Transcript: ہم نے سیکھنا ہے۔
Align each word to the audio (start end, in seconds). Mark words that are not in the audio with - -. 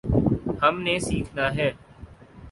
ہم 0.63 0.75
نے 0.81 0.95
سیکھنا 0.99 1.45
ہے۔ 1.55 1.69